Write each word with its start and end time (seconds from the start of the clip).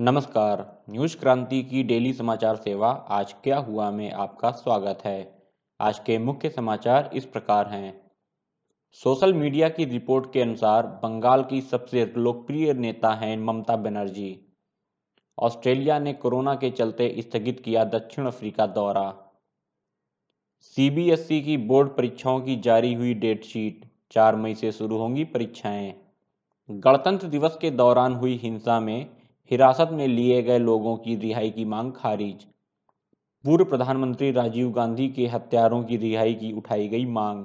नमस्कार, 0.00 0.82
न्यूज़ 0.90 1.16
क्रांति 1.16 1.62
की 1.62 1.82
डेली 1.82 2.12
समाचार 2.12 2.56
सेवा 2.56 2.90
आज 2.90 3.32
क्या 3.32 3.58
हुआ 3.58 3.90
में 3.90 4.12
आपका 4.12 4.50
स्वागत 4.50 4.98
है। 5.04 5.42
आज 5.80 5.98
के 5.98 6.18
मुख्य 6.18 6.50
समाचार 6.50 7.10
इस 7.14 7.24
प्रकार 7.24 7.66
हैं। 7.66 8.10
सोशल 8.92 9.34
मीडिया 9.34 9.68
की 9.68 9.84
रिपोर्ट 9.84 10.32
के 10.32 10.42
अनुसार 10.42 10.86
बंगाल 10.86 11.44
की 11.44 11.60
सबसे 11.60 12.14
लोकप्रिय 12.16 12.74
नेता 12.74 13.10
हैं 13.10 13.36
ममता 13.36 13.76
बनर्जी। 13.76 14.56
ऑस्ट्रेलिया 15.38 15.98
ने 15.98 16.12
कोरोना 16.12 16.54
के 16.54 16.70
चलते 16.70 17.14
स्थगित 17.18 17.60
किया 17.60 17.84
दक्षिण 17.84 18.26
अफ्रीका 18.26 18.66
दौरा। 18.66 19.14
सीबीएसई 20.60 21.40
की 21.40 21.56
बोर्ड 21.56 21.88
परीक्षाओं 21.88 22.40
की 22.40 22.56
जारी 22.56 22.94
हुई 22.94 23.14
डेट 23.14 23.44
शीट, 23.44 23.90
चार 24.10 24.36
मई 24.36 24.54
से 24.54 24.72
शुरू 24.72 24.96
होंगी 24.96 25.24
परीक्षाएँ। 25.24 25.94
गणतंत्र 26.70 27.28
दिवस 27.28 27.58
के 27.60 27.70
दौरान 27.70 28.14
हुई 28.14 28.36
हिंसा 28.36 28.80
में 28.80 29.19
हिरासत 29.50 29.88
में 29.92 30.08
लिए 30.08 30.42
गए 30.42 30.58
लोगों 30.58 30.96
की 30.96 31.14
रिहाई 31.16 31.50
की 31.50 31.64
मांग 31.64 31.92
खारिज। 31.92 32.44
पूर्व 33.44 33.64
प्रधानमंत्री 33.64 34.30
राजीव 34.30 34.70
गांधी 34.70 35.08
के 35.08 35.26
हत्यारों 35.26 35.82
की 35.84 35.96
रिहाई 35.96 36.34
की 36.34 36.52
उठाई 36.52 36.88
गई 36.88 37.06
मांग। 37.06 37.44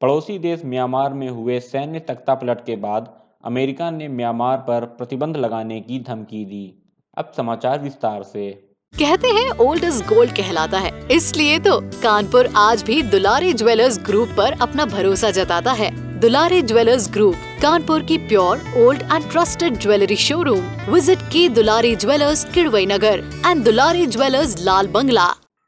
पड़ोसी 0.00 0.38
देश 0.38 0.62
म्यांमार 0.64 1.12
में 1.12 1.28
हुए 1.28 1.60
सैन्य 1.60 2.00
तख्तापलट 2.00 2.64
के 2.64 2.76
बाद 2.76 3.12
अमेरिका 3.44 3.90
ने 3.90 4.08
म्यांमार 4.08 4.58
पर 4.58 4.84
प्रतिबंध 4.84 5.36
लगाने 5.36 5.80
की 5.80 6.00
धमकी 6.00 6.44
दी। 6.44 6.92
अब 7.18 7.32
समाचार 7.36 7.82
विस्तार 7.82 8.22
से। 8.22 8.50
कहते 8.94 9.28
हैं 9.28 9.50
ओल्ड 9.50 9.84
इज़ 9.84 10.02
गोल्ड 10.04 10.30
कहलाता 10.30 10.78
है। 10.78 11.08
इसलिए 11.08 11.58
तो 11.58 11.80
कानपुर 11.80 12.48
आज 12.56 12.82
भी 12.82 13.02
दुलारी 13.02 13.52
ज्वेलर्स 13.52 13.98
ग्रुप 14.06 14.28
पर 14.28 14.60
अपना 14.62 14.86
भरोसा 14.86 15.30
जताता 15.30 15.72
है। 15.72 16.09
दुलारी 16.20 16.60
ज्वेलर्स 16.62 17.08
ग्रुप, 17.12 17.34
कानपुर 17.62 18.02
की 18.02 18.16
pure, 18.18 18.58
old 18.78 19.02
and 19.02 19.30
trusted 19.30 19.76
jewellery 19.76 20.16
showroom 20.16 20.92
visit 20.92 21.18
की 21.32 21.48
Dulari 21.48 21.94
jewellers, 21.96 22.44
Kidwai 22.44 22.86
Nagar 22.86 23.22
and 23.46 23.62
Dulari 23.64 24.06
jewellers, 24.06 24.54
Lal 24.64 24.86
Bangla. 24.86 25.24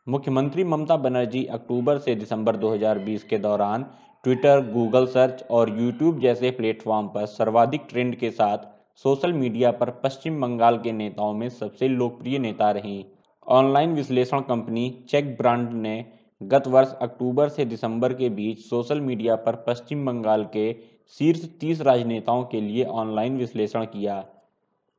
मुख्यमंत्री 0.07 0.65
ममता 0.65 0.97
बनर्जी 0.97 1.45
अक्टूबर 1.53 1.99
से 1.99 2.15
दिसंबर 2.15 2.57
2020 2.57 3.23
के 3.25 3.39
दौरान 3.39 3.87
ट्विटर 4.25 4.61
गूगल 4.73 5.07
सर्च 5.07 5.43
और 5.51 5.71
यूट्यूब 5.81 6.21
जैसे 6.21 6.51
प्लेटफॉर्म 6.51 7.07
पर 7.07 7.27
सर्वाधिक 7.33 7.87
ट्रेंड 7.91 8.15
के 8.17 8.31
साथ 8.31 8.71
सोशल 9.05 9.33
मीडिया 9.33 9.71
पर 9.71 9.91
पश्चिम 10.05 10.41
बंगाल 10.41 10.77
के 10.79 10.93
नेताओं 10.93 11.33
में 11.35 11.49
सबसे 11.51 11.89
लोकप्रिय 11.89 12.39
नेता 12.39 12.71
रहीं। 12.71 13.05
ऑनलाइन 13.47 13.95
विश्लेषण 13.95 14.41
कंपनी 14.49 14.91
चेक 15.11 15.37
ब्रांड 15.37 15.69
ने 15.83 16.05
गत 16.43 16.67
वर्ष 16.67 16.93
अक्टूबर 17.03 17.49
से 17.49 17.65
दिसंबर 17.65 18.13
के 18.15 18.29
बीच 18.29 18.59
सोशल 18.59 19.01
मीडिया 19.01 19.37
पर 19.37 19.57
पश्चिम 19.67 20.05
बंगाल 20.07 20.45
के 20.45 20.73
शीर्ष 21.19 21.45
30 21.61 21.81
राजनेताओं 21.81 22.45
के 22.45 22.61
लिए 22.61 22.85
ऑनलाइन 22.85 23.37
विश्लेषण 23.37 23.85
किया। 23.85 24.25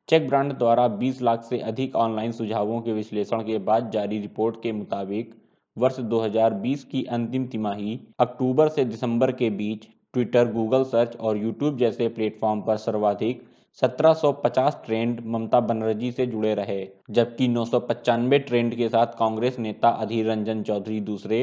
चेक 0.10 0.28
ब्रांड 0.28 0.54
द्वारा 0.54 0.88
20 1.00 1.22
लाख 1.22 1.44
से 1.44 1.60
अधिक 1.60 1.96
ऑनलाइन 1.96 2.32
सुझावों 2.32 2.82
के 2.82 2.94
विश्लेषण 2.94 3.42
के 3.42 3.58
बाद 3.60 3.90
जारी 3.92 4.20
रिपोर्ट 4.20 4.62
के 4.64 4.72
मुताबिक 4.72 5.34
वर्ष 5.78 6.00
2020 6.10 6.84
की 6.84 7.04
अंतिम 7.04 7.46
तिमाही 7.48 8.00
अक्टूबर 8.20 8.70
से 8.70 8.86
दिसंबर 8.86 9.32
के 9.32 9.50
बीच 9.50 9.88
ट्विटर, 10.14 10.52
गूगल 10.52 10.84
सर्च 10.84 11.16
और 11.16 11.38
यूट्यूब 11.38 11.78
जैसे 11.78 12.08
प्लेटफॉर्म 12.08 12.62
पर 12.62 12.78
सर्वाधिक 12.78 13.44
1750 13.82 14.76
ट्रेंड 14.86 15.22
ममता 15.26 15.60
बनर्जी 15.60 16.12
से 16.12 16.26
जुड़े 16.26 16.54
रहे, 16.54 16.88
जबकि 17.10 17.48
नौ 17.48 17.66
ट्रेंड 17.66 18.76
के 18.76 18.90
साथ 18.90 19.08
कांग्रेस 19.20 19.60
नेता 19.60 19.90
अधीर 19.90 20.26
रंजन 20.26 20.64
चौधरी 20.64 21.00
दूसरे 21.02 21.40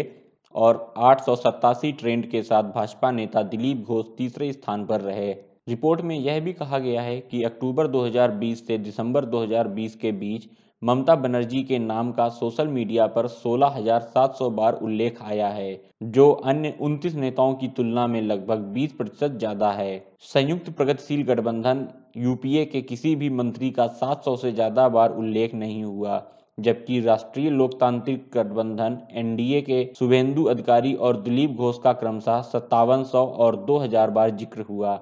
और 0.55 0.95
आठ 0.97 1.21
सौ 1.21 1.35
सतासी 1.37 1.93
ट्रेंड 1.93 2.31
के 2.31 2.43
साथ 2.43 2.63
भाजपा 2.63 3.11
नेता 3.11 3.43
दिलीप 3.43 3.85
घोष 3.85 4.05
तीसरे 4.19 4.53
स्थान 4.53 4.85
पर 4.87 5.01
रहे। 5.01 5.33
रिपोर्ट 5.69 6.01
में 6.01 6.17
यह 6.19 6.41
भी 6.41 6.53
कहा 6.53 6.79
गया 6.79 7.03
है 7.03 7.21
कि 7.21 7.43
अक्टूबर 7.43 7.87
2020 7.87 8.67
से 8.67 8.79
दिसंबर 8.79 9.25
2020 9.25 9.95
के 9.95 10.13
बीच 10.13 10.49
ममता 10.83 11.15
बनर्जी 11.15 11.63
के 11.63 11.79
नाम 11.79 12.11
का 12.13 12.29
सोशल 12.31 12.69
मीडिया 12.69 13.07
पर 13.07 13.27
16,700 13.31 14.49
बार 14.53 14.75
उल्लेख 14.83 15.21
आया 15.23 15.49
है 15.49 15.81
जो 16.13 16.31
अन्य 16.33 16.73
29 16.83 17.15
नेताओं 17.17 17.55
की 17.55 17.69
तुलना 17.77 18.07
में 18.07 18.21
लगभग 18.23 18.63
20 18.75 18.93
प्रतिशत 18.93 19.37
ज़्यादा 19.39 19.71
है। 19.73 19.99
संयुक्त 20.25 20.71
प्रगतिशील 20.71 21.23
गठबंधन 21.25 21.87
यूपीए 22.19 22.65
के 22.67 22.83
किसी 22.83 23.15
भी 23.17 23.29
मंत्री 23.33 23.71
का 23.71 23.87
700 23.99 24.37
से 24.37 24.53
ज़्यादा 24.53 24.89
बार 24.89 25.17
उल्लेख 25.17 25.55
नहीं 25.55 25.83
हुआ 25.85 26.23
जबकि 26.59 27.01
राष्ट्रीय 27.01 27.51
लोकतांत्रिक 27.51 28.27
गठबंधन 28.35 28.99
एनडीए 29.17 29.61
के 29.63 29.85
शुभेंदु 29.99 30.45
अधिकारी 30.47 30.95
और 30.97 31.21
दिलीप 31.23 31.57
घोष 31.57 31.79
का 31.85 31.93
क्रमशः 31.95 32.41
सत्तावन 32.49 33.05
और 33.15 33.65
2000 33.69 34.11
बार 34.11 34.31
ज़िक्र 34.37 34.65
हुआ। 34.71 34.99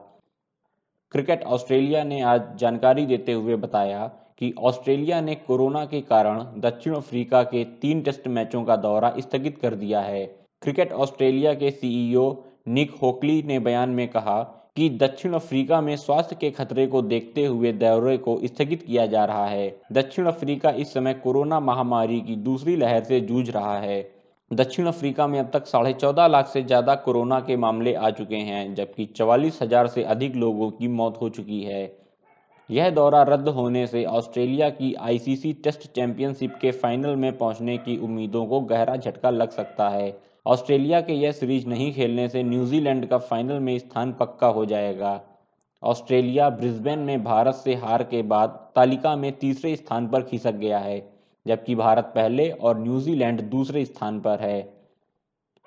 क्रिकेट 1.13 1.43
ऑस्ट्रेलिया 1.43 2.03
ने 2.05 2.21
आज 2.21 2.43
जानकारी 2.57 3.07
देते 3.07 3.33
हुए 3.33 3.57
बताया 3.57 4.07
कि 4.39 4.53
ऑस्ट्रेलिया 4.59 5.21
ने 5.21 5.35
कोरोना 5.35 5.85
के 5.85 6.01
कारण 6.01 6.61
दक्षिण 6.61 6.95
अफ्रीका 6.95 7.43
के 7.43 7.65
तीन 7.65 8.03
टेस्ट 8.03 8.29
मैचों 8.29 8.63
का 8.65 8.77
दौरा 8.77 9.13
स्थगित 9.19 9.59
कर 9.59 9.75
दिया 9.75 10.01
है। 10.01 10.25
क्रिकेट 10.63 10.93
ऑस्ट्रेलिया 10.93 11.55
के 11.55 11.71
सीईओ 11.71 12.45
निक 12.69 12.91
होकली 13.03 13.43
ने 13.43 13.59
बयान 13.59 13.89
में 13.89 14.09
कहा 14.09 14.43
कि 14.77 14.91
दक्षिण 14.91 15.33
अफ्रीका 15.33 15.81
में 15.81 15.97
स्वास्थ्य 15.97 16.37
के 16.41 16.51
खतरे 16.51 16.87
को 16.87 17.03
देखते 17.03 17.47
हुए 17.47 17.73
दौरे 17.73 18.17
को 18.19 18.39
स्थगित 18.45 18.83
किया 18.83 19.07
जा 19.07 19.25
रहा 19.25 19.47
है। 19.47 19.81
दक्षिण 19.93 20.27
अफ्रीका 20.27 20.71
इस 20.71 20.95
समय 20.95 21.15
कोरोना 21.15 21.61
महामारी 21.61 22.21
की 22.21 22.37
दूसरी 22.37 22.77
लहर 22.77 23.05
से 23.05 23.21
जूझ 23.21 23.51
रहा 23.51 23.79
है। 23.79 24.18
दक्षिण 24.51 24.87
अफ्रीका 24.87 25.27
में 25.27 25.39
अब 25.39 25.51
तक 25.53 25.67
साढ़े 25.67 25.93
चौदह 25.93 26.27
लाख 26.27 26.47
से 26.49 26.63
ज़्यादा 26.63 26.95
कोरोना 26.97 27.39
के 27.41 27.57
मामले 27.57 27.95
आ 27.95 28.11
चुके 28.11 28.37
हैं, 28.37 28.75
जबकि 28.75 29.05
चवालीस 29.07 29.59
हज़ार 29.63 29.87
से 29.87 30.03
अधिक 30.05 30.37
लोगों 30.37 30.71
की 30.71 30.89
मौत 30.89 31.19
हो 31.21 31.29
चुकी 31.29 31.63
है। 31.63 31.83
यह 32.71 32.91
दौरा 32.91 33.23
रद्द 33.23 33.49
होने 33.49 33.87
से 33.87 34.05
ऑस्ट्रेलिया 34.05 34.69
की 34.71 34.93
आईसीसी 35.01 35.53
टेस्ट 35.65 35.87
चैंपियनशिप 35.87 36.57
के 36.61 36.71
फाइनल 36.71 37.17
में 37.17 37.37
पहुँचने 37.39 37.77
की 37.79 37.97
उम्मीदों 37.99 38.45
को 38.47 38.61
गहरा 38.63 38.97
झटका 38.97 39.31
लग 39.31 39.51
सकता 39.51 39.89
है। 39.89 40.17
ऑस्ट्रेलिया 40.47 41.01
के 41.01 41.13
यह 41.13 41.33
सीरीज़ 41.33 41.67
नहीं 41.67 41.93
खेलने 41.93 42.29
से 42.29 42.43
न्यूजीलैंड 42.43 43.07
का 43.07 43.19
फाइनल 43.19 43.61
में 43.61 43.79
स्थान 43.79 44.13
पक्का 44.13 44.47
हो 44.49 44.65
जाएगा। 44.67 45.21
ऑस्ट्रेलिया 45.83 46.49
ब्रिस्बेन 46.51 46.99
में 46.99 47.23
भारत 47.25 47.55
से 47.55 47.75
हार 47.75 48.03
के 48.03 48.23
बाद 48.25 48.59
तालिका 48.77 49.15
में 49.17 49.31
तीसरे 49.33 49.77
स्थान 49.77 50.09
पर 50.09 50.23
खिसक 50.23 50.55
गया 50.57 50.79
है। 50.79 50.99
जबकि 51.49 51.75
भारत 51.75 52.13
पहले 52.15 52.51
और 52.51 52.79
न्यूजीलैंड 52.79 53.41
दूसरे 53.51 53.85
स्थान 53.85 54.21
पर 54.21 54.41
है। 54.41 54.59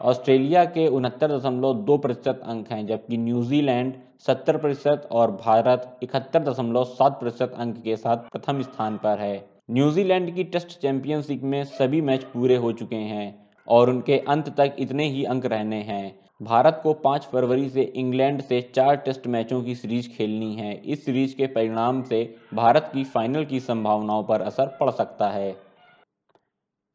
ऑस्ट्रेलिया 0.01 0.63
के 0.65 0.87
उनहत्तर 0.87 1.37
दशमलव 1.37 1.73
दो 1.73 1.97
प्रतिशत 1.97 2.41
अंक 2.45 2.71
हैं, 2.71 2.85
जबकि 2.87 3.17
न्यूजीलैंड 3.17 3.93
सत्तर 4.19 4.57
प्रतिशत 4.57 5.07
और 5.11 5.31
भारत 5.31 5.99
इकहत्तर 6.03 6.43
दशमलव 6.43 6.83
सात 6.83 7.19
प्रतिशत 7.19 7.53
अंक 7.57 7.81
के 7.83 7.95
साथ 7.95 8.17
प्रथम 8.17 8.61
स्थान 8.61 8.97
पर 8.97 9.19
है। 9.19 9.45
न्यूजीलैंड 9.71 10.35
की 10.35 10.43
टेस्ट 10.43 10.79
चैंपियनशिप 10.79 11.43
में 11.43 11.63
सभी 11.63 12.01
मैच 12.01 12.23
पूरे 12.23 12.55
हो 12.55 12.71
चुके 12.71 12.95
हैं 12.95 13.49
और 13.67 13.89
उनके 13.89 14.17
अंत 14.27 14.49
तक 14.57 14.75
इतने 14.79 15.07
ही 15.09 15.23
अंक 15.23 15.45
रहने 15.45 15.81
हैं। 15.81 16.19
भारत 16.41 16.79
को 16.83 16.93
5 16.93 17.27
फरवरी 17.31 17.69
से 17.69 17.81
इंग्लैंड 17.95 18.41
से 18.41 18.61
चार 18.75 18.95
टेस्ट 18.95 19.27
मैचों 19.27 19.61
की 19.63 19.75
सीरीज़ 19.75 20.09
खेलनी 20.09 20.55
है। 20.55 20.73
इस 20.85 21.05
सीरीज़ 21.05 21.35
के 21.35 21.47
परिणाम 21.47 22.01
से 22.03 22.23
भारत 22.53 22.89
की 22.93 23.03
फाइनल 23.03 23.45
की 23.45 23.59
संभावनाओं 23.59 24.23
पर 24.23 24.41
असर 24.41 24.77
पड़ 24.79 24.89
सकता 24.91 25.29
है। 25.29 25.55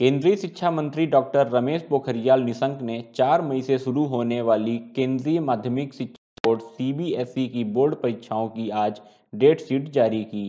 केंद्रीय 0.01 0.35
शिक्षा 0.37 0.71
मंत्री 0.71 1.05
डॉक्टर 1.07 1.49
रमेश 1.49 1.83
पोखरियाल 1.83 2.43
निशंक 2.43 2.81
ने 2.83 2.99
4 3.15 3.43
मई 3.43 3.61
से 3.63 3.79
शुरू 3.79 4.05
होने 4.05 4.41
वाली 4.41 4.77
केंद्रीय 4.97 5.41
माध्यमिक 5.41 5.95
शिक्षा 5.95 6.49
बोर्ड 6.49 6.61
सीबीएसई 6.63 7.47
की 7.47 7.65
बोर्ड 7.65 7.95
परीक्षाओं 7.95 8.49
की 8.49 8.69
आज 8.71 9.01
डेट 9.35 9.61
शीट 9.61 9.89
जारी 9.91 10.23
की। 10.25 10.45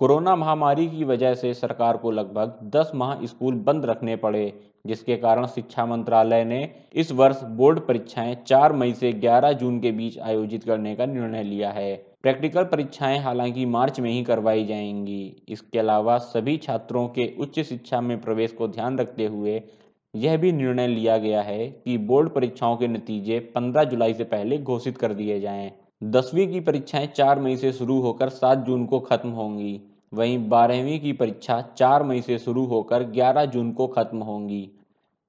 कोरोना 0.00 0.34
महामारी 0.36 0.88
की 0.88 1.04
वजह 1.04 1.34
से 1.34 1.54
सरकार 1.54 1.96
को 1.96 2.10
लगभग 2.10 2.70
10 2.74 2.90
माह 2.94 3.24
स्कूल 3.26 3.54
बंद 3.60 3.84
रखने 3.84 4.16
पड़े, 4.16 4.52
जिसके 4.86 5.16
कारण 5.16 5.46
शिक्षा 5.46 5.86
मंत्रालय 5.86 6.44
ने 6.44 6.62
इस 6.94 7.12
वर्ष 7.12 7.42
बोर्ड 7.42 7.80
परीक्षाएँ 7.80 8.36
4 8.46 8.72
मई 8.72 8.92
से 8.92 9.12
11 9.12 9.52
जून 9.52 9.80
के 9.80 9.92
बीच 9.92 10.18
आयोजित 10.18 10.64
करने 10.64 10.96
का 10.96 11.06
निर्णय 11.06 11.42
लिया 11.44 11.70
है। 11.70 11.94
प्रैक्टिकल 12.24 12.64
परीक्षाएँ 12.64 13.18
हालाँकि 13.18 13.64
मार्च 13.66 14.00
में 14.00 14.10
ही 14.10 14.22
करवाई 14.24 14.64
जाएँगी। 14.64 15.44
इसके 15.48 15.78
अलावा 15.78 16.16
सभी 16.18 16.56
छात्रों 16.56 17.06
के 17.08 17.26
उच्च 17.40 17.60
शिक्षा 17.60 18.00
में 18.00 18.20
प्रवेश 18.20 18.52
को 18.52 18.68
ध्यान 18.68 18.98
रखते 18.98 19.26
हुए 19.26 19.62
यह 20.14 20.36
भी 20.36 20.52
निर्णय 20.52 20.86
लिया 20.86 21.16
गया 21.18 21.42
है 21.42 21.66
कि 21.84 21.96
बोर्ड 21.98 22.28
परीक्षाओं 22.28 22.76
के 22.76 22.88
नतीजे 22.88 23.38
15 23.56 23.84
जुलाई 23.84 24.14
से 24.14 24.24
पहले 24.24 24.58
घोषित 24.58 24.98
कर 24.98 25.14
दिए 25.14 25.40
जाएँ। 25.40 25.70
दसवीं 26.02 26.46
की 26.48 26.60
परीक्षाएँ 26.60 27.06
4 27.06 27.38
मई 27.38 27.56
से 27.56 27.72
शुरू 27.72 28.00
होकर 28.00 28.28
7 28.28 28.64
जून 28.66 28.84
को 28.86 29.00
खत्म 29.00 29.28
होंगी। 29.28 29.80
वहीं 30.12 30.38
बारहवीं 30.48 31.00
की 31.00 31.12
परीक्षा 31.12 31.60
4 31.78 32.02
मई 32.02 32.20
से 32.20 32.38
शुरू 32.38 32.64
होकर 32.66 33.02
11 33.12 33.44
जून 33.44 33.72
को 33.72 33.86
खत्म 33.86 34.18
होंगी। 34.18 34.68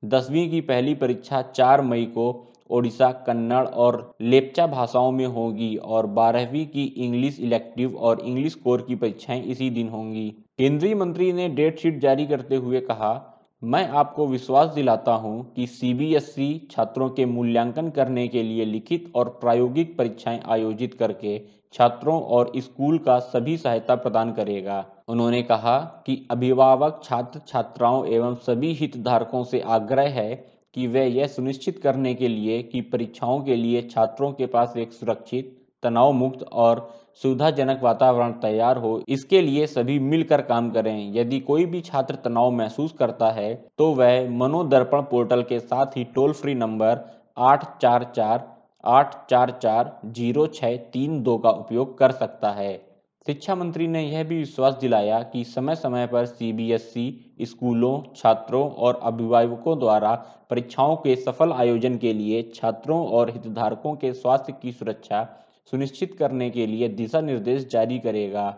दसवीं 0.03 0.49
की 0.49 0.61
पहली 0.61 0.95
परीक्षा 0.95 1.41
4 1.41 1.81
मई 1.81 2.05
को 2.05 2.31
ओडिशा, 2.71 3.11
कन्नड़ 3.27 3.65
और 3.65 4.13
लेपचा 4.21 4.67
भाषाओं 4.67 5.11
में 5.11 5.25
होगी 5.27 5.75
और 5.75 6.05
बारहवीं 6.09 6.65
की 6.65 6.83
इंग्लिश 6.97 7.39
इलेक्टिव 7.39 7.97
और 7.97 8.19
इंग्लिश 8.19 8.55
कोर 8.55 8.85
की 8.87 8.95
परीक्षाएँ 8.95 9.41
इसी 9.43 9.69
दिन 9.69 9.89
होंगी। 9.89 10.29
केंद्रीय 10.57 10.95
मंत्री 10.95 11.31
ने 11.33 11.47
डेट 11.49 11.79
शीट 11.79 11.99
जारी 11.99 12.25
करते 12.27 12.55
हुए 12.55 12.79
कहा, 12.81 13.27
मैं 13.61 13.87
आपको 13.89 14.27
विश्वास 14.27 14.69
दिलाता 14.69 15.13
हूँ 15.13 15.53
कि 15.55 15.65
सीबीएसई 15.67 16.67
छात्रों 16.71 17.09
के 17.09 17.25
मूल्यांकन 17.25 17.89
करने 17.89 18.27
के 18.27 18.43
लिए 18.43 18.65
लिखित 18.65 19.11
और 19.15 19.29
प्रायोगिक 19.41 19.97
परीक्षाएँ 19.97 20.39
आयोजित 20.49 20.93
करके 20.93 21.39
छात्रों 21.73 22.19
और 22.21 22.51
स्कूल 22.57 22.97
का 22.97 23.17
सभी 23.19 23.57
सहायता 23.57 23.95
प्रदान 23.95 24.31
करेगा। 24.31 24.85
उन्होंने 25.07 25.41
कहा 25.43 25.77
कि 26.05 26.15
अभिभावक 26.31 27.01
छात्र 27.03 27.39
छात्राओं 27.47 28.05
एवं 28.05 28.35
सभी 28.37 28.73
हितधारकों 28.73 29.43
से 29.43 29.59
आग्रह 29.69 30.09
है 30.11 30.33
कि 30.75 30.87
वे 30.87 31.05
यह 31.07 31.27
सुनिश्चित 31.27 31.79
करने 31.79 32.13
के 32.13 32.27
लिए 32.27 32.61
कि 32.63 32.81
परीक्षाओं 32.91 33.39
के 33.43 33.55
लिए 33.55 33.81
छात्रों 33.87 34.31
के 34.33 34.45
पास 34.47 34.73
एक 34.77 34.93
सुरक्षित 34.93 35.57
तनाव 35.83 36.11
मुक्त 36.13 36.43
और 36.43 36.87
सुविधाजनक 37.21 37.79
वातावरण 37.83 38.31
तैयार 38.41 38.77
हो। 38.77 38.91
इसके 39.09 39.41
लिए 39.41 39.65
सभी 39.67 39.97
मिलकर 40.01 40.41
काम 40.43 40.69
करें। 40.71 41.13
यदि 41.15 41.39
कोई 41.39 41.65
भी 41.65 41.81
छात्र 41.81 42.15
तनाव 42.15 42.51
महसूस 42.51 42.91
करता 42.91 43.31
है 43.31 43.53
तो 43.77 43.91
वह 43.93 44.29
मनोदर्पण 44.37 45.01
पोर्टल 45.01 45.41
के 45.43 45.59
साथ 45.59 45.97
ही 45.97 46.03
टोल 46.15 46.33
फ्री 46.33 46.53
नंबर 46.55 46.99
आठ 47.39 47.65
चार 47.77 48.11
चार 48.15 48.47
आठ 48.83 49.15
चार 49.29 49.51
चार 49.61 49.91
ज़ीरो 50.07 50.45
छः 50.49 50.77
तीन 50.93 51.21
दो 51.23 51.37
का 51.37 51.49
उपयोग 51.49 51.97
कर 51.97 52.11
सकता 52.11 52.51
है। 52.51 52.73
शिक्षा 53.27 53.55
मंत्री 53.55 53.87
ने 53.87 54.01
यह 54.03 54.23
भी 54.23 54.37
विश्वास 54.37 54.73
दिलाया 54.73 55.21
कि 55.23 55.43
समय 55.43 55.75
समय 55.75 56.07
पर 56.07 56.25
सीबीएसई 56.25 57.35
स्कूलों, 57.41 58.01
छात्रों 58.15 58.69
और 58.69 58.99
अभिभावकों 59.03 59.77
द्वारा 59.79 60.13
परीक्षाओं 60.49 60.95
के 60.95 61.15
सफल 61.15 61.51
आयोजन 61.51 61.97
के 61.97 62.13
लिए 62.13 62.41
छात्रों 62.55 63.05
और 63.07 63.29
हितधारकों 63.29 63.95
के 63.95 64.13
स्वास्थ्य 64.13 64.53
की 64.61 64.71
सुरक्षा 64.71 65.23
सुनिश्चित 65.71 66.15
करने 66.19 66.49
के 66.49 66.65
लिए 66.67 66.87
दिशा 66.89 67.21
निर्देश 67.21 67.67
जारी 67.67 67.99
करेगा। 67.99 68.55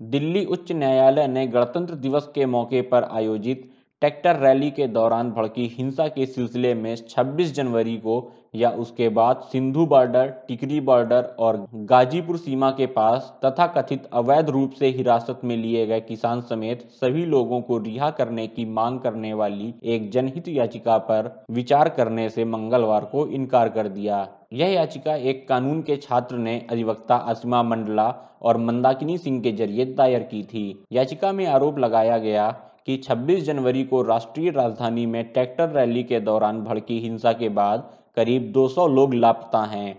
दिल्ली 0.00 0.44
उच्च 0.44 0.72
न्यायालय 0.72 1.26
ने 1.26 1.46
गणतंत्र 1.46 1.94
दिवस 1.94 2.30
के 2.34 2.46
मौके 2.46 2.82
पर 2.82 3.04
आयोजित 3.04 3.70
ट्रैक्टर 4.02 4.36
रैली 4.36 4.70
के 4.70 4.86
दौरान 4.86 5.30
भड़की 5.30 5.66
हिंसा 5.68 6.06
के 6.08 6.26
सिलसिले 6.26 6.72
में 6.74 6.94
26 6.96 7.52
जनवरी 7.52 7.96
को 7.96 8.16
या 8.54 8.68
उसके 8.72 9.08
बाद 9.08 9.40
सिंधु 9.52 9.86
बॉर्डर, 9.86 10.28
टिकरी 10.48 10.80
बॉर्डर 10.80 11.22
और 11.38 11.56
गाजीपुर 11.74 12.36
सीमा 12.36 12.70
के 12.70 12.86
पास 12.86 13.32
तथा 13.44 13.66
कथित 13.66 14.08
अवैध 14.12 14.50
रूप 14.50 14.72
से 14.72 14.88
हिरासत 14.88 15.40
में 15.44 15.56
लिए 15.56 15.86
गए 15.86 16.00
किसान 16.00 16.40
समेत 16.40 16.88
सभी 17.00 17.24
लोगों 17.24 17.60
को 17.60 17.78
रिहा 17.78 18.10
करने 18.10 18.46
की 18.46 18.64
मांग 18.64 19.00
करने 19.00 19.32
वाली 19.34 19.74
एक 19.84 20.10
जनहित 20.10 20.48
याचिका 20.48 20.98
पर 21.10 21.32
विचार 21.50 21.88
करने 21.88 22.28
से 22.30 22.44
मंगलवार 22.44 23.04
को 23.04 23.26
इनकार 23.26 23.68
कर 23.68 23.88
दिया। 23.88 24.26
यह 24.52 24.72
याचिका 24.72 25.14
एक 25.14 25.46
कानून 25.48 25.82
के 25.82 25.96
छात्र 25.96 26.36
ने 26.36 26.58
अधिवक्ता 26.70 27.16
असीमा 27.26 27.62
मंडला 27.62 28.08
और 28.42 28.56
मंदाकिनी 28.56 29.18
सिंह 29.18 29.40
के 29.42 29.52
ज़रिए 29.52 29.84
दायर 29.94 30.22
की 30.22 30.42
थी। 30.44 30.64
याचिका 30.92 31.32
में 31.32 31.46
आरोप 31.46 31.78
लगाया 31.78 32.18
गया 32.18 32.48
कि 32.88 32.96
26 32.98 33.40
जनवरी 33.40 33.82
को 33.84 34.00
राष्ट्रीय 34.02 34.50
राजधानी 34.50 35.04
में 35.06 35.22
ट्रैक्टर 35.32 35.68
रैली 35.68 36.02
के 36.02 36.20
दौरान 36.20 36.60
भड़की 36.60 36.98
हिंसा 37.00 37.32
के 37.32 37.48
बाद 37.48 37.90
करीब 38.16 38.52
200 38.52 38.86
लोग 38.88 39.14
लापता 39.14 39.62
हैं। 39.64 39.98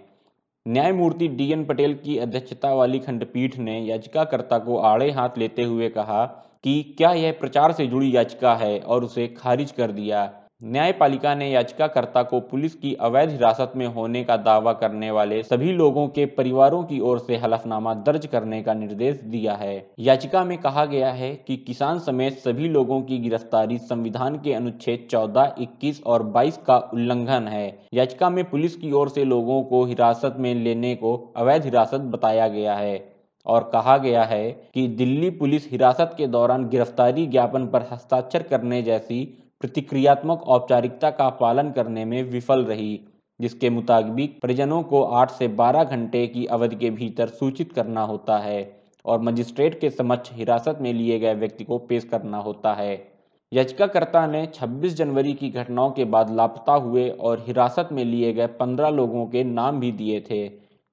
न्यायमूर्ति 0.65 1.27
डीएन 1.27 1.65
पटेल 1.65 1.93
की 1.95 2.17
अध्यक्षता 2.17 2.73
वाली 2.73 2.99
खंडपीठ 2.99 3.57
ने 3.57 3.79
याचिकाकर्ता 3.79 4.57
को 4.59 4.77
आड़े 4.77 5.11
हाथ 5.11 5.37
लेते 5.37 5.63
हुए 5.63 5.89
कहा 5.89 6.25
कि 6.63 6.81
क्या 6.97 7.11
यह 7.13 7.31
प्रचार 7.31 7.71
से 7.71 7.87
जुड़ी 7.87 8.15
याचिका 8.15 8.55
है 8.55 8.79
और 8.79 9.03
उसे 9.03 9.27
खारिज 9.27 9.71
कर 9.71 9.91
दिया। 9.91 10.23
न्यायपालिका 10.61 11.33
ने 11.35 11.49
याचिकाकर्ता 11.51 12.21
को 12.23 12.39
पुलिस 12.39 12.73
की 12.75 12.93
अवैध 12.93 13.29
हिरासत 13.29 13.73
में 13.75 13.85
होने 13.87 14.23
का 14.23 14.35
दावा 14.37 14.73
करने 14.73 15.11
वाले 15.11 15.41
सभी 15.43 15.71
लोगों 15.71 16.07
के 16.07 16.25
परिवारों 16.25 16.83
की 16.83 16.99
ओर 16.99 17.19
से 17.19 17.37
हलफनामा 17.37 17.93
दर्ज 18.07 18.25
करने 18.25 18.61
का 18.63 18.73
निर्देश 18.73 19.21
दिया 19.25 19.53
है। 19.53 19.89
याचिका 19.99 20.43
में 20.43 20.57
कहा 20.57 20.85
गया 20.85 21.11
है 21.11 21.33
कि 21.47 21.57
किसान 21.57 21.99
समेत 21.99 22.39
सभी 22.39 22.69
लोगों 22.69 23.01
की 23.01 23.17
गिरफ्तारी 23.19 23.77
संविधान 23.77 24.35
के 24.35 24.53
अनुच्छेद 24.53 25.07
14, 25.11 25.55
21 25.59 26.03
और 26.03 26.23
22 26.31 26.57
का 26.57 26.77
उल्लंघन 26.93 27.47
है। 27.47 27.67
याचिका 27.93 28.29
में 28.29 28.43
पुलिस 28.49 28.75
की 28.75 28.91
ओर 28.91 29.09
से 29.09 29.23
लोगों 29.23 29.63
को 29.63 29.85
हिरासत 29.85 30.35
में 30.39 30.53
लेने 30.55 30.95
को 30.95 31.17
अवैध 31.37 31.63
हिरासत 31.63 32.11
बताया 32.11 32.47
गया 32.47 32.75
है 32.75 33.03
और 33.45 33.69
कहा 33.73 33.97
गया 33.97 34.23
है 34.23 34.51
कि 34.73 34.87
दिल्ली 34.87 35.29
पुलिस 35.29 35.71
हिरासत 35.71 36.15
के 36.17 36.27
दौरान 36.27 36.69
गिरफ्तारी 36.69 37.27
ज्ञापन 37.27 37.67
पर 37.67 37.87
हस्ताक्षर 37.91 38.43
करने 38.43 38.81
जैसी 38.83 39.27
प्रतिक्रियात्मक 39.61 40.41
औपचारिकता 40.41 41.09
का 41.09 41.29
पालन 41.29 41.71
करने 41.71 42.05
में 42.05 42.23
विफल 42.23 42.63
रही, 42.65 42.99
जिसके 43.41 43.69
मुताबिक 43.69 44.39
परिजनों 44.41 44.83
को 44.83 45.03
8 45.03 45.31
से 45.31 45.47
12 45.47 45.83
घंटे 45.83 46.27
की 46.27 46.45
अवधि 46.45 46.75
के 46.75 46.89
भीतर 46.89 47.27
सूचित 47.27 47.73
करना 47.73 48.01
होता 48.01 48.37
है 48.37 48.79
और 49.05 49.21
मजिस्ट्रेट 49.21 49.79
के 49.81 49.89
समक्ष 49.89 50.31
हिरासत 50.33 50.77
में 50.81 50.93
लिए 50.93 51.19
गए 51.19 51.33
व्यक्ति 51.33 51.63
को 51.63 51.77
पेश 51.77 52.03
करना 52.03 52.37
होता 52.37 52.73
है। 52.73 53.11
याचिकाकर्ता 53.53 54.27
ने 54.27 54.45
26 54.45 54.93
जनवरी 54.93 55.33
की 55.33 55.49
घटनाओं 55.49 55.91
के 55.91 56.05
बाद 56.05 56.35
लापता 56.35 56.73
हुए 56.73 57.09
और 57.09 57.43
हिरासत 57.47 57.89
में 57.91 58.05
लिए 58.05 58.33
गए 58.33 58.47
15 58.47 58.89
लोगों 58.89 59.25
के 59.25 59.43
नाम 59.43 59.79
भी 59.79 59.91
दिए 59.91 60.19
थे। 60.31 60.43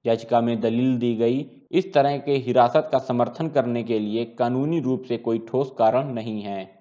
याचिका 0.05 0.41
में 0.41 0.59
दलील 0.61 0.97
दी 0.97 1.15
गई, 1.15 1.45
इस 1.71 1.93
तरह 1.93 2.17
के 2.17 2.31
हिरासत 2.31 2.89
का 2.91 2.97
समर्थन 2.97 3.47
करने 3.47 3.83
के 3.83 3.99
लिए 3.99 4.25
कानूनी 4.25 4.79
रूप 4.79 5.03
से 5.03 5.17
कोई 5.17 5.39
ठोस 5.39 5.71
कारण 5.77 6.13
नहीं 6.13 6.41
है। 6.41 6.76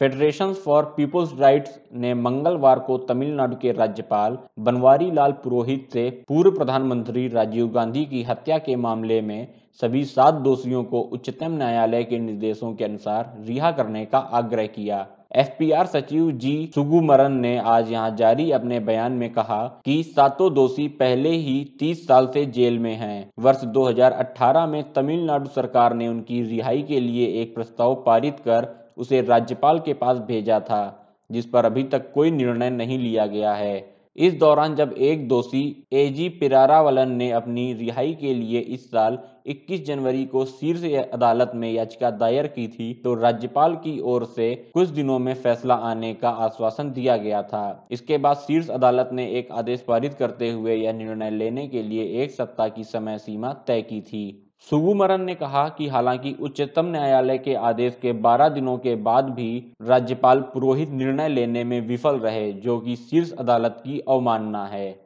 फेडरेशन 0.00 0.52
फॉर 0.54 0.84
पीपुल्स 0.96 1.30
राइट्स 1.38 1.78
ने 1.92 2.12
मंगलवार 2.14 2.78
को 2.78 2.98
तमिलनाडु 2.98 3.56
के 3.56 3.72
राज्यपाल 3.72 4.38
बनवारी 4.58 5.10
लाल 5.10 5.32
पुरोहित 5.32 5.88
से 5.92 6.08
पूर्व 6.28 6.50
प्रधानमंत्री 6.50 7.26
राजीव 7.28 7.68
गांधी 7.68 8.04
की 8.04 8.22
हत्या 8.22 8.58
के 8.58 8.76
मामले 8.76 9.20
में 9.20 9.48
सभी 9.80 10.04
सात 10.04 10.34
दोषियों 10.34 10.84
को 10.84 11.00
उच्चतम 11.12 11.56
न्यायालय 11.56 12.04
के 12.04 12.18
निर्देशों 12.18 12.72
के 12.74 12.84
अनुसार 12.84 13.34
रिहा 13.46 13.70
करने 13.72 14.04
का 14.04 14.18
आग्रह 14.18 14.66
किया 14.66 15.06
एफपीआर 15.36 15.86
सचिव 15.86 16.30
जी 16.32 16.70
सुगुमरन 16.74 17.32
ने 17.32 17.56
आज 17.66 17.90
यहाँ 17.92 18.14
जारी 18.16 18.50
अपने 18.50 18.80
बयान 18.80 19.12
में 19.12 19.32
कहा 19.32 19.62
कि 19.84 20.02
सातों 20.02 20.52
दोषी 20.54 20.88
पहले 20.98 21.30
ही 21.30 21.56
30 21.82 22.06
साल 22.06 22.26
से 22.26 22.44
जेल 22.46 22.78
में 22.78 22.94
हैं। 22.94 23.30
वर्ष 23.38 23.64
2018 23.74 24.66
में 24.68 24.82
तमिलनाडु 24.92 25.50
सरकार 25.50 25.94
ने 25.94 26.08
उनकी 26.08 26.42
रिहाई 26.42 26.82
के 26.82 27.00
लिए 27.00 27.26
एक 27.42 27.54
प्रस्ताव 27.54 27.94
पारित 28.06 28.40
कर 28.40 28.74
उसे 28.98 29.20
राज्यपाल 29.20 29.78
के 29.78 29.92
पास 29.94 30.18
भेजा 30.18 30.60
था, 30.60 30.82
जिस 31.30 31.46
पर 31.46 31.64
अभी 31.64 31.82
तक 31.82 32.12
कोई 32.12 32.30
निर्णय 32.30 32.70
नहीं 32.70 32.98
लिया 32.98 33.26
गया 33.26 33.52
है। 33.52 33.98
इस 34.16 34.34
दौरान 34.34 34.74
जब 34.74 34.94
एक 34.98 35.28
दोषी 35.28 35.60
एजी 35.92 36.28
पिरारावलन 36.28 37.10
ने 37.12 37.30
अपनी 37.30 37.72
रिहाई 37.72 38.14
के 38.14 38.32
लिए 38.34 38.60
इस 38.60 38.90
साल 38.90 39.18
21 39.46 39.84
जनवरी 39.86 40.24
को 40.24 40.44
शीर्ष 40.44 40.84
अदालत 41.12 41.52
में 41.54 41.70
याचिका 41.72 42.10
दायर 42.10 42.46
की 42.46 42.66
थी 42.68 42.92
तो 42.94 43.14
राज्यपाल 43.14 43.74
की 43.74 43.98
ओर 44.00 44.24
से 44.24 44.54
कुछ 44.74 44.88
दिनों 44.88 45.18
में 45.18 45.32
फैसला 45.34 45.74
आने 45.74 46.12
का 46.14 46.30
आश्वासन 46.30 46.90
दिया 46.92 47.16
गया 47.16 47.42
था। 47.42 47.86
इसके 47.90 48.18
बाद 48.18 48.36
शीर्ष 48.36 48.68
अदालत 48.68 49.10
ने 49.12 49.26
एक 49.30 49.52
आदेश 49.52 49.84
पारित 49.88 50.14
करते 50.14 50.50
हुए 50.50 50.74
यह 50.74 50.92
निर्णय 50.92 51.30
लेने 51.30 51.68
के 51.68 51.82
लिए 51.82 52.04
एक 52.22 52.30
सप्ताह 52.30 52.68
की 52.68 52.84
समय 52.84 53.18
सीमा 53.18 53.52
तय 53.66 53.82
की 53.82 54.00
थी। 54.00 54.47
सुगुमरन 54.66 55.20
ने 55.20 55.34
कहा 55.34 55.68
कि 55.68 55.88
हालाँकि 55.88 56.36
उच्चतम 56.40 56.86
न्यायालय 56.86 57.38
के 57.38 57.54
आदेश 57.54 57.98
के 58.02 58.12
12 58.12 58.48
दिनों 58.48 58.78
के 58.78 58.94
बाद 58.94 59.24
भी 59.24 59.72
राज्यपाल 59.82 60.40
पुरोहित 60.40 60.90
निर्णय 60.90 61.28
लेने 61.28 61.64
में 61.64 61.80
विफल 61.80 62.16
रहे, 62.16 62.52
जो 62.52 62.78
कि 62.78 62.96
शीर्ष 62.96 63.32
अदालत 63.32 63.80
की 63.84 63.98
अवमानना 64.00 64.64
है। 64.66 65.00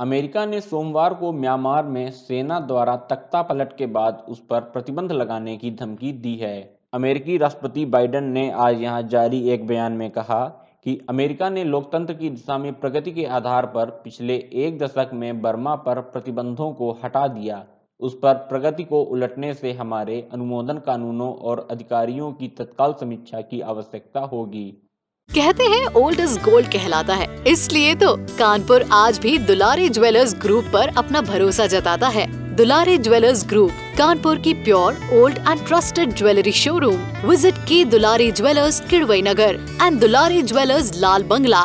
अमेरिका 0.00 0.46
ने 0.46 0.60
सोमवार 0.60 1.14
को 1.14 1.32
म्यांमार 1.32 1.84
में 1.84 2.10
सेना 2.10 2.60
द्वारा 2.60 2.96
तख्ता 2.96 3.42
पलट 3.42 3.76
के 3.76 3.86
बाद 3.86 4.24
उस 4.28 4.40
पर 4.40 4.60
प्रतिबंध 4.60 5.12
लगाने 5.12 5.56
की 5.56 5.70
धमकी 5.70 6.12
दी 6.12 6.36
है। 6.36 6.78
अमेरिकी 6.94 7.38
राष्ट्रपति 7.38 7.84
बाइडेन 7.86 8.24
ने 8.24 8.50
आज 8.50 8.82
यहाँ 8.82 9.02
जारी 9.02 9.48
एक 9.50 9.66
बयान 9.66 9.92
में 9.92 10.10
कहा 10.10 10.44
कि 10.84 11.00
अमेरिका 11.08 11.48
ने 11.48 11.64
लोकतंत्र 11.64 12.14
की 12.14 12.30
दिशा 12.30 12.58
में 12.58 12.72
प्रगति 12.72 13.12
के 13.12 13.24
आधार 13.24 13.66
पर 13.66 13.90
पिछले 14.04 14.36
एक 14.52 14.78
दशक 14.78 15.10
में 15.14 15.42
बर्मा 15.42 15.74
पर 15.76 16.00
प्रतिबंधों 16.00 16.72
को 16.72 16.98
हटा 17.04 17.26
दिया। 17.28 17.64
उस 18.00 18.14
पर 18.14 18.34
प्रगति 18.48 18.84
को 18.84 19.02
उलटने 19.04 19.52
से 19.54 19.72
हमारे 19.72 20.20
अनुमोदन 20.32 20.78
कानूनों 20.78 21.32
और 21.32 21.66
अधिकारियों 21.70 22.32
की 22.32 22.48
तत्काल 22.48 22.92
समीक्षा 23.00 23.40
की 23.42 23.60
आवश्यकता 23.62 24.20
होगी। 24.22 24.66
कहते 25.30 25.64
हैं 25.64 25.86
ओल्ड 25.96 26.20
इज़ 26.20 26.38
गोल्ड 26.40 26.66
कहलाता 26.66 27.14
है। 27.14 27.26
इसलिए 27.44 27.94
तो 27.94 28.14
कानपुर 28.38 28.84
आज 28.92 29.18
भी 29.18 29.38
दुलारी 29.38 29.88
ज्वेलर्स 29.88 30.34
ग्रुप 30.42 30.64
पर 30.64 30.94
अपना 30.98 31.20
भरोसा 31.22 31.66
जताता 31.66 32.08
है। 32.08 32.26
दुलारी 32.56 32.96
ज्वेलर्स 32.98 33.46
ग्रुप 33.48 33.70
कानपुर 33.98 34.38
की 34.38 34.52
pure 34.54 34.96
old 35.14 35.38
and 35.38 35.66
trusted 35.66 36.12
jewellery 36.12 36.52
showroom 36.54 37.28
visit 37.28 37.54
की 37.68 37.84
Dulari 37.86 38.30
jewellers 38.32 38.80
Kidwai 38.90 39.22
Nagar 39.22 39.58
and 39.82 40.00
Dulari 40.00 40.42
jewellers 40.44 40.92
Lal 40.96 41.22
Bangla. 41.24 41.62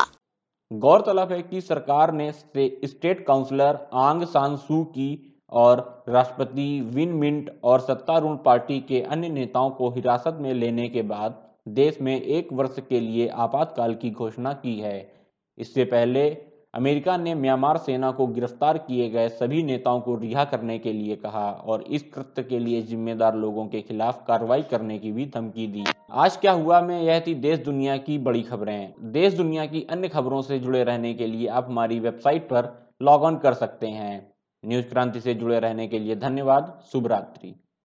गौरतलब 0.71 1.31
है 1.31 1.41
कि 1.41 1.61
सरकार 1.61 2.13
ने 2.13 2.31
स्टेट 2.31 3.25
काउंसलर 3.27 3.79
आंग 4.03 4.23
सान 4.27 4.55
सू 4.57 4.83
की 4.83 5.32
और 5.53 6.03
राष्ट्रपति 6.09 6.81
विन 6.93 7.13
मिंट 7.13 7.49
और 7.63 7.79
सत्तारूढ़ 7.79 8.37
पार्टी 8.37 8.79
के 8.79 9.01
अन्य 9.01 9.29
नेताओं 9.29 9.69
को 9.69 9.89
हिरासत 9.89 10.37
में 10.41 10.53
लेने 10.53 10.87
के 10.89 11.01
बाद 11.01 11.41
देश 11.71 11.97
में 12.01 12.19
एक 12.21 12.53
वर्ष 12.53 12.79
के 12.89 12.99
लिए 12.99 13.27
आपातकाल 13.27 13.93
की 13.95 14.09
घोषणा 14.11 14.53
की 14.53 14.79
है। 14.79 15.11
इससे 15.57 15.83
पहले 15.85 16.29
अमेरिका 16.73 17.15
ने 17.17 17.33
म्यांमार 17.35 17.77
सेना 17.77 18.09
को 18.11 18.25
गिरफ़्तार 18.27 18.77
किए 18.77 19.09
गए 19.09 19.27
सभी 19.29 19.61
नेताओं 19.63 19.99
को 20.01 20.15
रिहा 20.15 20.43
करने 20.45 20.77
के 20.79 20.93
लिए 20.93 21.15
कहा 21.15 21.49
और 21.51 21.81
इस 21.81 22.03
कृत्य 22.03 22.43
के 22.43 22.59
लिए 22.59 22.81
जिम्मेदार 22.81 23.35
लोगों 23.35 23.65
के 23.67 23.81
खिलाफ 23.81 24.23
कार्रवाई 24.27 24.61
करने 24.61 24.97
की 24.99 25.11
भी 25.11 25.25
धमकी 25.25 25.67
दी। 25.67 25.83
आज 26.11 26.37
क्या 26.37 26.51
हुआ 26.51 26.81
में 26.81 27.01
यह 27.01 27.19
थी 27.19 27.35
देश 27.35 27.59
दुनिया 27.59 27.97
की 27.97 28.17
बड़ी 28.17 28.41
खबरें। 28.41 28.93
देश 29.11 29.33
दुनिया 29.33 29.65
की 29.65 29.85
अन्य 29.89 30.07
खबरों 30.07 30.41
से 30.41 30.59
जुड़े 30.59 30.83
रहने 30.83 31.13
के 31.13 31.27
लिए 31.27 31.47
आप 31.47 31.69
हमारी 31.69 31.99
वेबसाइट 31.99 32.43
पर 32.43 32.73
लॉग 33.01 33.23
ऑन 33.23 33.37
कर 33.37 33.53
सकते 33.53 33.87
हैं। 33.87 34.32
न्यूज़ 34.65 34.85
क्रांति 34.85 35.19
से 35.21 35.33
जुड़े 35.33 35.59
रहने 35.59 35.87
के 35.87 35.99
लिए 35.99 36.15
धन्यवाद 36.15 36.79
शुभ 36.91 37.07
रात्रि। 37.07 37.55